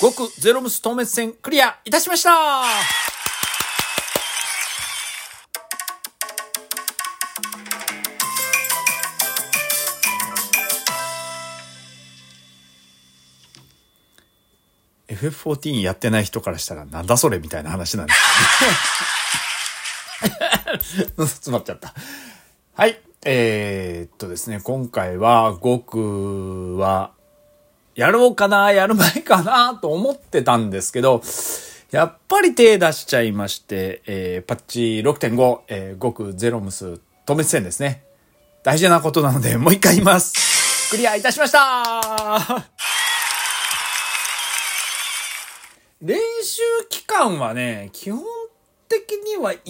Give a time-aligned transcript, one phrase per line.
[0.00, 2.30] 極ゼロムス透滅戦クリアいたしました
[15.08, 18.20] FF14 やってない人からしたらなんだそれみたいな話なんです
[20.98, 21.92] けど、ね、 詰まっちゃった。
[22.74, 23.00] はい。
[23.24, 27.12] えー、っとですね、今回は5は
[27.98, 31.20] やろうかな、やる前かな、と思ってたんですけど、
[31.90, 38.04] やっぱり手出しちゃいまして、えー、パッチ6.5、えー、極ゼロムス討滅戦ですね。
[38.62, 40.92] 大事なことなので、もう一回言います。
[40.92, 42.68] クリアいたしました
[46.00, 48.22] 練習期間はね、基本
[48.88, 49.66] 的には1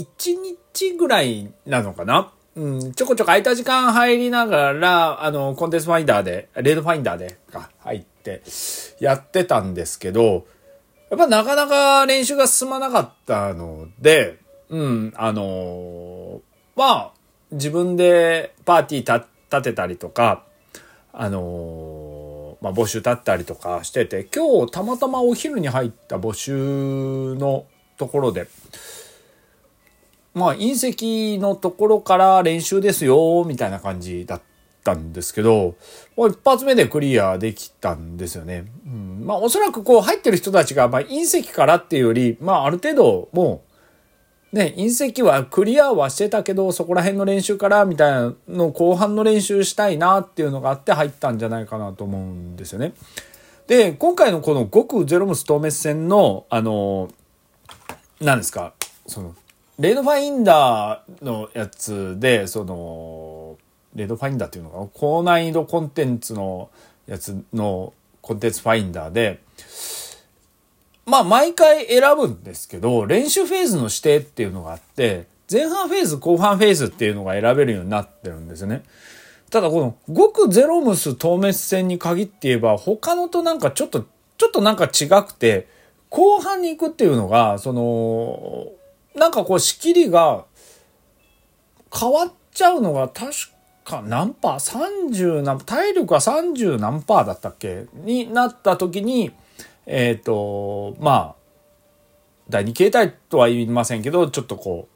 [0.74, 10.46] 日ぐらいなのかなうん、ちょこちょこ空いた時間入りながら、あの、コンテンツファインダーで、レイドファインダーで、か、入ってやってたんですけど、
[11.10, 16.40] やっぱなかなか練習が進まなかったので、うん、あのー、
[16.76, 17.12] まあ、
[17.50, 20.44] 自分でパーティー立てたりとか、
[21.12, 27.64] あのー、まあ、募集立ったりとかしてて、今日たまたまお昼に入った募集の
[27.96, 28.46] ところで、
[30.34, 34.40] まあ、隕石のところから練習ですよ、みたいな感じだっ
[34.88, 35.74] たんですけど、
[36.16, 38.64] 一発目でクリアできたんですよね。
[38.86, 43.62] うん、まあ、おそらくこう入ってる人たちが、まあ、隕石からっていうより、まあ、ある程度も
[44.52, 52.94] う、ね、隕石はクリアはしてたけど、そこら辺の練習からみたいなの後半の練習したいなっていうのがあって入ったんじゃないかなと思うんですよね。
[53.66, 57.10] で、今回のこの極ゼロムス透滅戦の、あの、
[58.20, 58.72] 何ですか、
[59.06, 59.34] その、
[59.78, 62.74] レードファインダーのやつで、その、
[63.94, 66.70] レイドファインダーっていうのかな高難易度コンテンツの
[67.06, 69.40] やつのコンテンツファインダーで、
[71.06, 78.82] まあ毎回選ぶんですけど、練習フェーズの指定っていうのがあって、前半フェーズ、後半フェーズっていうのが選べるようになってるんですね。
[79.50, 84.04] ただこの極ゼロムス討滅戦に限って言えば、他のとなんかちょっと、
[84.36, 85.66] ちょっとなんか違くて、
[86.10, 88.66] 後半に行くっていうのが、その、
[89.14, 90.44] なんかこう仕切りが
[91.98, 93.32] 変わっちゃうのが確
[93.88, 97.86] か何パー ?30 何、体力は30何パーだったっけ？
[97.94, 99.32] になった時に、
[99.86, 101.34] えっ、ー、と、まあ、
[102.50, 104.88] 第2形態とは言いませんけど、ちょっとこ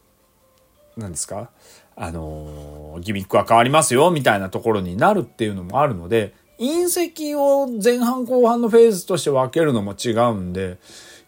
[0.96, 1.50] う、何ですか？
[1.94, 10.78] あのギミックは変わりますよ、みたいなところになるっていうのもあるので、隕石を前半後半のフェーズとして分けるのも違うんで、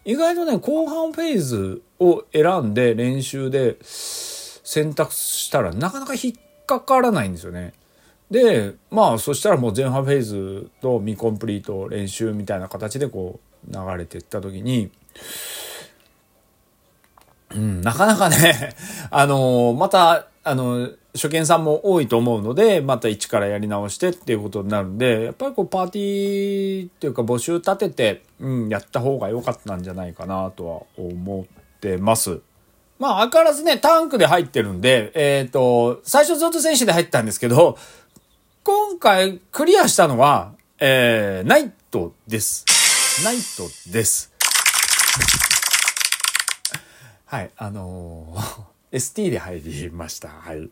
[0.05, 7.73] 意外とね、後半フェーズを選んで練習で選択したらなかなか引っかからないんですよね。
[8.31, 13.39] で、まあそしたらもう前半フェーズと未コンプリート練習みたいな形でこ
[13.69, 14.91] う流れていった時に、
[17.53, 18.75] うん、なかなかね、
[19.11, 32.41] あのまた、あの初見さんも多いと思うので、また一からやり直してっていうことになるんで、やっぱりこうパーティーっていうか募集立てて、うん、やった方が良かったんじゃないかなとは思ってます。
[32.97, 37.77] まあ、相変わらずね、タンクで入ってるんで、えっ、ー、と、最初ずっと選手で入ったんですけど、
[38.63, 42.65] 今回クリアしたのは、えー、ナイトです。
[43.23, 44.33] ナイトです。
[47.25, 50.29] はい、あのー、 ST で入りました。
[50.29, 50.69] はい。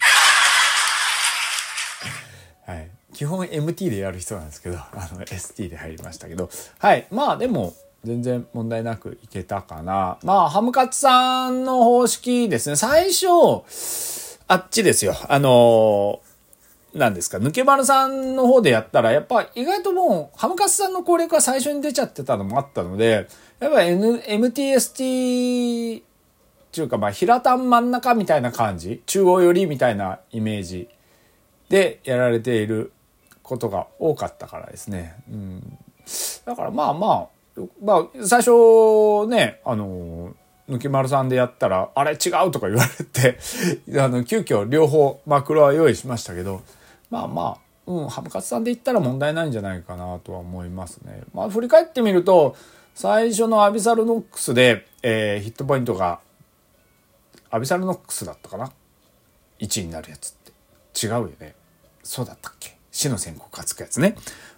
[2.65, 2.89] はい。
[3.13, 7.05] 基本 MT でやる人なんですけど、あの ST で入りましたけど、はい。
[7.11, 7.73] まあでも、
[8.03, 10.17] 全然問題なくいけたかな。
[10.23, 12.75] まあ、ハムカツさんの方式ですね。
[12.75, 13.27] 最初、
[14.47, 15.15] あっちですよ。
[15.29, 16.19] あの
[16.93, 23.27] 何ですか、抜け丸さんの方でやったら、やっぱ意外ともう、ハムカツさんの攻略は最初に出ちゃってたのもあったので、
[23.59, 26.03] やっぱ N、MTST っ
[26.71, 30.87] ていうか、まあ、平たん真ん中みたいな感じ、中央寄りみたいなイメージ
[31.69, 32.91] でやられている
[33.41, 35.15] ことが多かったからですね。
[35.31, 35.77] うん。
[36.45, 37.27] だからまあまあ、
[37.81, 40.33] まあ、最初ね、あの、
[40.69, 43.37] 抜き丸さんでやったら、あれ違うとか言われて
[43.99, 46.61] あの、急遽両方マクロは用意しましたけど、
[47.09, 51.21] まあまあ、うん、ハムカツさんで言ったら問題ないんじゃないかなとは思いますね。
[51.33, 52.55] まあ振り返ってみると、
[52.95, 56.19] 最初のアビサルノックスで、えー、ヒットポイントが、
[57.49, 58.71] アビサルノックスだったかな
[59.59, 60.33] ?1 位になるやつっ
[60.95, 61.55] て違うよね。
[62.03, 62.77] そうだったっけ？
[62.91, 64.15] 死の宣告がつくやつね。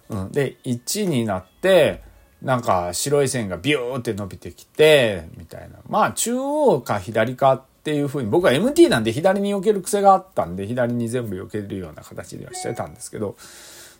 [0.08, 0.32] うん。
[0.32, 2.02] で、1になって、
[2.42, 5.78] なんか白い線がビューって伸びてきて、みたいな。
[5.88, 13.36] まあ中央か左かっていうふうに、僕は MT なんで左に避ける癖があったんで、左に全部避けるような形ではしてたんですけど、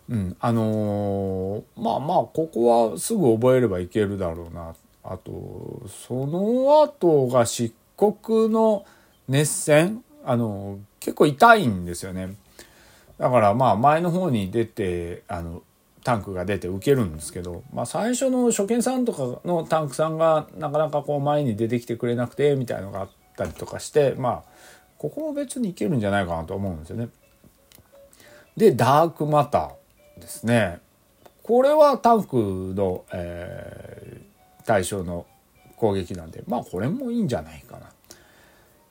[0.09, 4.73] うん、あのー、まあまあここはすぐ覚えればいけるだろうな。
[5.03, 8.85] あとその後が漆黒の
[9.29, 12.35] 熱戦あの結構痛いんですよね。
[13.17, 15.63] だからまあ前の方に出てあの
[16.07, 24.43] タンクが出て受けるんですけど、まあ、最初の初見さんとかのタンクさんがなかなかこう前に出てきてくれなくてみたいのがあったりとかしてまあ
[24.97, 27.09] ここも別にいけるんじゃないかなと思うんですよね。
[28.55, 30.79] でダークマターですね。
[31.43, 35.25] これはタンクの、えー、対象の
[35.75, 37.87] 攻撃なんでまあこれもいいんじゃないかな。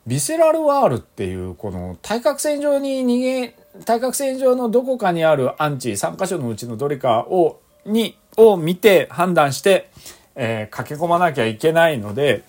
[0.06, 9.90] ビセラルワールっていうこの対角線上に逃げ対角線上のどこかにあるアンチ3箇所のうちのどれかをにを見て判断して、
[10.34, 12.42] えー、駆け込まなきゃいけないので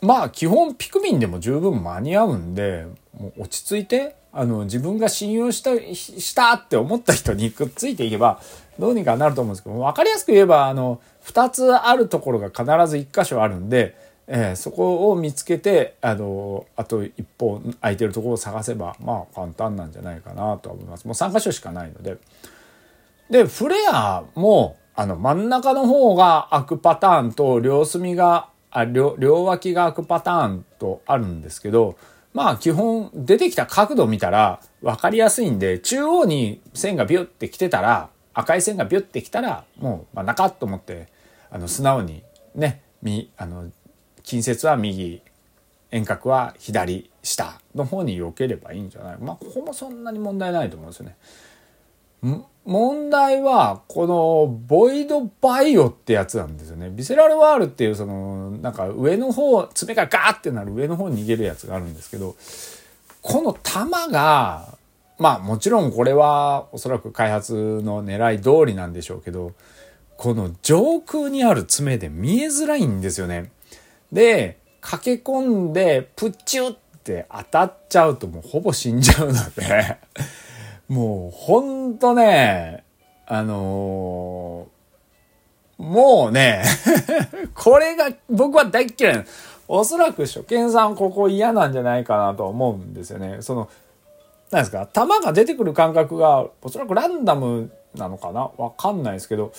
[0.00, 2.86] まあ基本ピクミンでも十分間に合うんで
[3.18, 8.40] もう落ち着いてあの自分が信用したしたって思った人にくっついていけば
[8.78, 13.96] どうにかなると思うんですけど分かりやすく言えばあの2つあるところが必ず1箇所あるんで
[14.26, 21.04] えー、そこを見つけてあのあと一方空いてるところを探せばまあ簡単なんじゃないかなとは思います。
[21.06, 22.16] もう3箇所しかないので。
[23.30, 31.96] でフレアもあの真ん中の方が開くパターンと両隅があ両両脇が開くパターンとあるんですけど
[32.32, 41.08] まあ基本出てきた角度見たら分かりやすいんで中央に線がビュッて来てたら赤い線がビュッて来たらもう真ん中と思って
[41.50, 42.22] あの素直に
[42.54, 43.70] ねみあの
[44.24, 45.22] 近接は右
[45.90, 51.16] 遠隔は左下の方に避ければいいんじゃないまあここもそんなに問題ないと思うんですよね。
[52.64, 56.90] 問題はこのボイドバイオってやつなんですよね。
[56.90, 62.34] ビセラルワールっていうそのなんか上の方爪がガーってなる上の方に逃げるやつがあるんですけど
[63.20, 64.78] この弾が
[65.18, 69.52] まあもちろんこれはおそらく開発の狙い通りなんでしょうけど
[70.16, 73.50] この上空にある爪で見えづらいんですよね。
[74.12, 79.98] で、駆け込んで、プチュって当たっちゃうともうほぼ死んじゃうので
[80.88, 82.84] もうほんとね、
[83.26, 86.62] あのー、もうね
[87.54, 89.24] これが僕は大嫌い
[89.68, 93.38] おそらく初見さんここ嫌なんじゃないかなと思うんですよね。
[93.40, 93.68] その、
[94.50, 98.50] 何ですか弾が出てくる感覚がおそらくランダムなのかな？
[98.58, 99.52] わかんないですけど、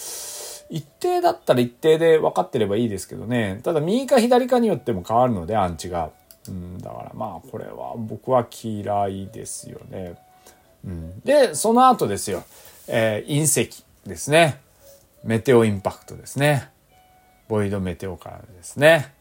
[0.69, 3.59] 一定だったら一定で分かってればいいですけどね。
[3.63, 6.11] ただ右か左かによっても変わるので、アンチが。
[6.47, 10.15] うん、だからまあこれは僕は嫌いですよね。
[10.85, 12.43] うん、で、その後ですよ。
[12.87, 14.59] えー、隕石ですね。
[15.23, 16.69] メテオインパクトですね。
[17.47, 19.13] ボイドメテオからですね。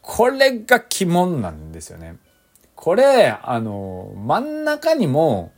[0.00, 2.16] これが鬼門なんですよね。
[2.74, 5.52] これ、あの、真ん中にも、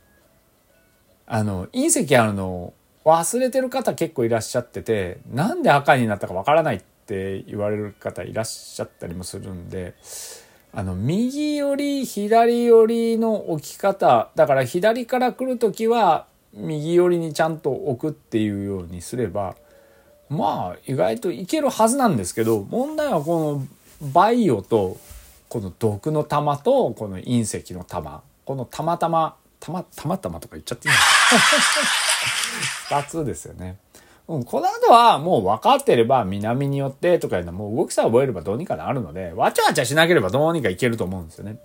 [1.25, 2.73] あの、隕石あるの
[3.05, 9.93] 忘れてる方結構いらっしゃっててなんで赤になったかわからないって言われる方いらっしゃったりもするんで
[10.73, 19.55] あの右寄り左寄りの置き方だから左から来る時は右寄りにちゃんと置くっていうようにすれば
[20.27, 23.39] まあ意外といけるはずなんですけど問題はこ
[24.01, 24.97] のバイオと
[25.47, 28.23] この毒の玉とこの隕石の玉。
[28.45, 30.99] このたまたまたまたまたまとか言っちゃっていいの？
[32.89, 33.77] 二つですよね。
[34.27, 41.57] うん、この後はもう分かってれば南によってとかいうのはもう動きさえ覚えればどうにかなるので、わちゃわちゃしなければどうにかいけると思うんですよね。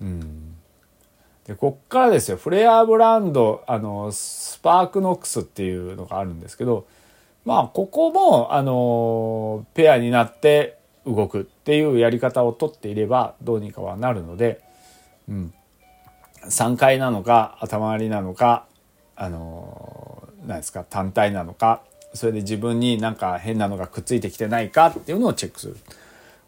[0.00, 0.54] うん。
[1.48, 6.86] で、こっからですよ、フレアブランド、あの、スパークノックスっていうのがあるんですけど、
[7.44, 10.76] まあ、ここも、あの、ペアになって
[11.06, 14.60] 動くっていうやり方をとっていればどうにかはなるので、
[15.28, 15.54] うん。
[16.44, 18.66] 3階なのか、頭割りなのか、
[19.20, 21.82] あの何ですか単体なのか
[22.14, 25.76] それで自分になんか変なのがくっついてきてないかっていうのをチェックする。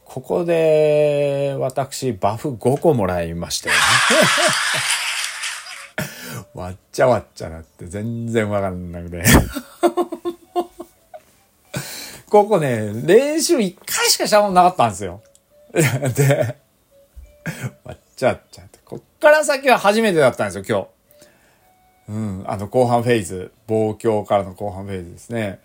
[0.05, 3.81] ここで私バフ5個もらいましたよね。
[6.61, 9.23] わっちゃわっちゃなって全然わかんなくて。
[12.29, 15.21] ここね、練習1回しかしたことなかったんですよ。
[15.73, 16.57] で、
[17.85, 18.79] わっちゃわっちゃって。
[18.85, 21.00] こっから先は初めてだったんですよ、今日。
[22.11, 25.61] うん、あの後半フェーズ、望郷からの後半フェーズですね。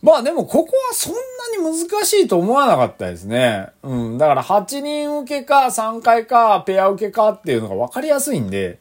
[0.00, 3.68] まあでもここはそんなに難しいと思わなかったですね。
[3.82, 4.18] うん。
[4.18, 8.78] だから8人受けか3回かペア受けかっていうのが分かりやすいんで。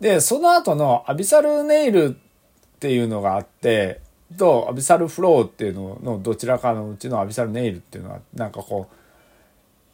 [0.00, 4.00] で、その後のアビサルネイルっていうのがあって、
[4.36, 8.94] とアビサルフローっていうののどちらかのうちのアビサルネイルっていうのはなんかこう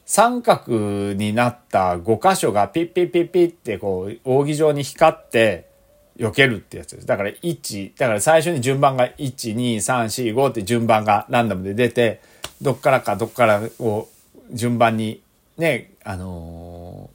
[0.06, 5.69] 三角になった5箇所がピッピッピッピッってこう扇状に光って
[6.18, 7.06] 避けるってやつです。
[7.06, 12.20] だから1、だから最初に順番が1、2、3、4、5って順番がランダムで出て、
[12.60, 14.08] どっからかどっからを
[14.52, 15.22] 順番に
[15.56, 17.10] ね、あの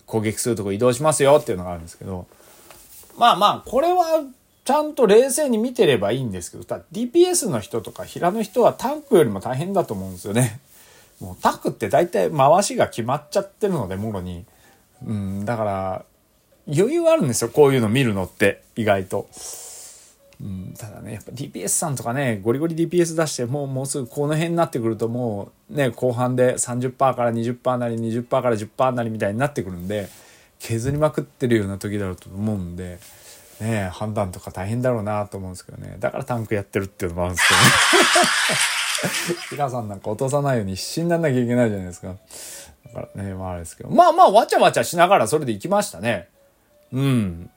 [0.00, 2.26] ー、攻撃するとこ移動しますよっていうのがあるんですけど、
[3.18, 4.24] まあまあ、これは
[4.64, 10.60] ちゃんと冷静に見てればいいんですけど、ただ DPS の人とか平の人はタンクよりも大変だと思うんですよね。
[11.20, 14.44] もうタクって大体回しが決まっちゃってるので、もろに。
[15.06, 16.04] うん、だから、
[16.74, 19.28] 余裕あるんですよ、こういうの見るのって、意外と。
[20.42, 30.08] うん、ただね、やっぱ DPS さんとかね、ゴリゴリ DPS 出して、もうもうすぐこの辺になってくるともうね、後半で30%から20%なり20%から10%なりみたいになってくるんで、
[30.58, 32.98] 削りまくってるような時だろうと思うんで、
[33.60, 35.96] ね、判断とか大変だろうなと思うんですけどね。
[35.98, 39.40] だからタンクやってるっていうのもあるんですけどね。
[39.50, 42.14] 平さんなんか落とさないように必死になんなきゃいけないじゃないですか。
[42.94, 43.90] だからね、まああれですけど。
[43.90, 46.28] まあまあ、わちゃわちゃしながらそれで行きましたね。
[46.92, 47.50] うん。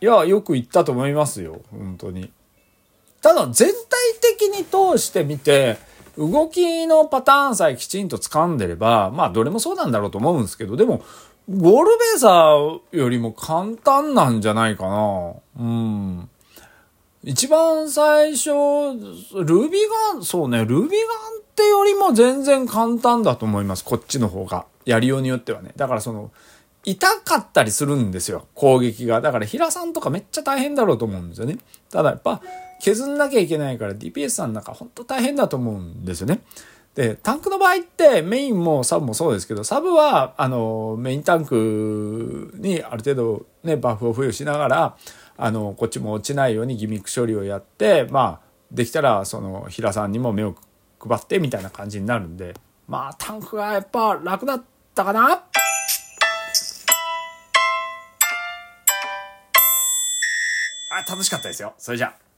[0.00, 1.60] いや、よく言ったと思いますよ。
[1.70, 2.32] 本当に。
[3.20, 3.76] ただ、全体
[4.38, 5.78] 的に通してみて、
[6.18, 11.02] 動きのパターンさえきちんと掴んでれば、まあ、どれもそうなんだろうと思うんですけど、でも、
[11.48, 15.32] ゴールベーサーよりも簡単なんじゃないかな。
[15.58, 16.28] うん。
[17.24, 19.82] 一番最初、ルービー
[20.14, 23.84] ガン、そうね、ルービーガンってよりも全然簡単だと思います。
[23.84, 24.66] こっちの方が。
[24.84, 25.72] やりようによってはね。
[25.76, 26.32] だからその、
[26.84, 28.46] 痛かったりするんですよ。
[28.54, 29.20] 攻撃が。
[29.20, 31.58] だから平さんとかめっちゃ大変だろうと思うんですよね。
[31.90, 32.42] ただやっぱ
[32.80, 36.40] 削んなきゃいけないから DPS さんなんかほんと大変だと思うんですよね。
[36.94, 44.96] で、タンクの場合ってメインもサブもそうですけど、サブはあのメインタンクにある程度ね、バフを付与しながら、
[45.38, 50.54] あの、こっちも落ちないようにギミック処理をやって、まあ、できたらその平さんにも目を
[51.00, 52.54] 配ってみたいな感じになるんで、
[52.88, 54.62] まあタンクがやっぱ楽だっ
[54.94, 55.44] たかな
[61.12, 61.74] 楽しかったですよ。
[61.76, 62.31] それじゃあ。